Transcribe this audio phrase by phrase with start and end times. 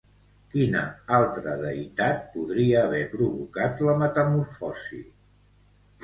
[0.51, 0.79] Quina
[1.17, 5.03] altra deïtat podria haver provocat la metamorfosi?